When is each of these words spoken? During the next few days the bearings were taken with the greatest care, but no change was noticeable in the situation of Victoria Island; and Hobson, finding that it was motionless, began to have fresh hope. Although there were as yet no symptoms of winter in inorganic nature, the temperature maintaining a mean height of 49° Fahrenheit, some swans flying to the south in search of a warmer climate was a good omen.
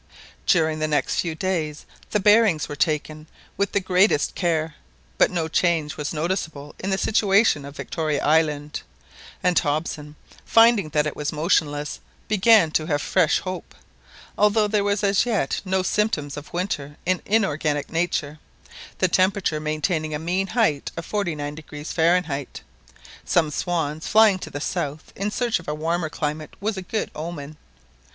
During 0.47 0.79
the 0.79 0.87
next 0.87 1.19
few 1.19 1.35
days 1.35 1.85
the 2.09 2.19
bearings 2.19 2.67
were 2.67 2.75
taken 2.75 3.27
with 3.55 3.71
the 3.71 3.79
greatest 3.79 4.33
care, 4.33 4.73
but 5.19 5.29
no 5.29 5.47
change 5.47 5.95
was 5.95 6.11
noticeable 6.11 6.73
in 6.79 6.89
the 6.89 6.97
situation 6.97 7.65
of 7.65 7.75
Victoria 7.75 8.19
Island; 8.25 8.81
and 9.43 9.59
Hobson, 9.59 10.15
finding 10.43 10.89
that 10.89 11.05
it 11.05 11.15
was 11.15 11.31
motionless, 11.31 11.99
began 12.27 12.71
to 12.71 12.87
have 12.87 12.99
fresh 12.99 13.41
hope. 13.41 13.75
Although 14.39 14.67
there 14.67 14.83
were 14.83 14.97
as 15.03 15.23
yet 15.27 15.61
no 15.65 15.83
symptoms 15.83 16.35
of 16.35 16.51
winter 16.51 16.97
in 17.05 17.21
inorganic 17.27 17.91
nature, 17.91 18.39
the 18.97 19.07
temperature 19.07 19.59
maintaining 19.59 20.15
a 20.15 20.17
mean 20.17 20.47
height 20.47 20.89
of 20.97 21.05
49° 21.07 21.85
Fahrenheit, 21.93 22.61
some 23.23 23.51
swans 23.51 24.07
flying 24.07 24.39
to 24.39 24.49
the 24.49 24.59
south 24.61 25.13
in 25.15 25.29
search 25.29 25.59
of 25.59 25.67
a 25.67 25.75
warmer 25.75 26.09
climate 26.09 26.55
was 26.59 26.75
a 26.75 26.81
good 26.81 27.11
omen. 27.13 27.55